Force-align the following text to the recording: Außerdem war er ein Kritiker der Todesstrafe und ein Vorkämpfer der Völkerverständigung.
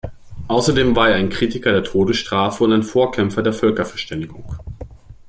Außerdem 0.47 0.95
war 0.95 1.09
er 1.11 1.17
ein 1.17 1.29
Kritiker 1.29 1.71
der 1.71 1.83
Todesstrafe 1.83 2.63
und 2.63 2.73
ein 2.73 2.81
Vorkämpfer 2.81 3.43
der 3.43 3.53
Völkerverständigung. 3.53 4.57